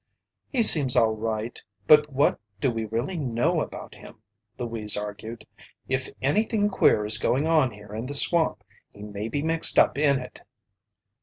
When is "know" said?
3.17-3.61